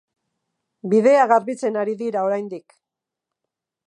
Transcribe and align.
Bidea 0.93 1.27
garbitzen 1.31 1.77
ari 1.81 1.95
dira 1.99 2.23
oraindik. 2.31 2.77